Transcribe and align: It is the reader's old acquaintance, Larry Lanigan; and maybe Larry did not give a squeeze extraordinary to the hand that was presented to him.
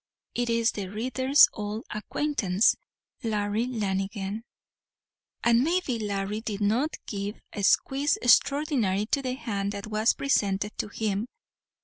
It 0.33 0.49
is 0.49 0.71
the 0.71 0.87
reader's 0.89 1.47
old 1.53 1.83
acquaintance, 1.91 2.75
Larry 3.21 3.67
Lanigan; 3.67 4.45
and 5.43 5.63
maybe 5.63 5.99
Larry 5.99 6.41
did 6.41 6.59
not 6.61 6.97
give 7.05 7.39
a 7.53 7.61
squeeze 7.61 8.17
extraordinary 8.19 9.05
to 9.05 9.21
the 9.21 9.35
hand 9.35 9.73
that 9.73 9.85
was 9.85 10.15
presented 10.15 10.75
to 10.79 10.87
him. 10.87 11.27